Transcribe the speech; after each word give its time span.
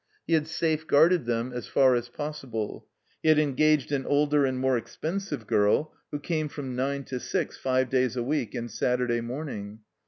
He 0.25 0.33
had 0.33 0.47
safeguarded 0.47 1.25
them 1.27 1.53
as 1.53 1.67
far 1.67 1.93
as 1.93 2.09
pos 2.09 2.41
sible. 2.41 2.85
He 3.21 3.29
had 3.29 3.37
engaged 3.37 3.91
an 3.91 4.07
older 4.07 4.45
and 4.45 4.57
more 4.57 4.75
expensive 4.75 5.45
girl, 5.45 5.93
who 6.09 6.17
came 6.19 6.47
from 6.49 6.75
nine 6.75 7.03
to 7.03 7.19
six, 7.19 7.55
five 7.55 7.87
days 7.91 8.17
a 8.17 8.23
week 8.23 8.55
and 8.55 8.71
Saturday 8.71 9.21
morning. 9.21 9.81